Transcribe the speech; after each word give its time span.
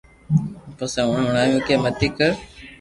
پسي 0.77 0.99
اوني 1.03 1.23
ھڻاويو 1.29 1.65
ڪي 1.67 1.75
متي 1.83 2.07
ڪر 2.17 2.31